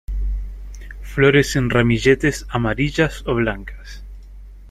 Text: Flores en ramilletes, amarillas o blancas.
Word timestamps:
Flores 1.03 1.55
en 1.55 1.69
ramilletes, 1.69 2.47
amarillas 2.49 3.21
o 3.27 3.35
blancas. 3.35 4.03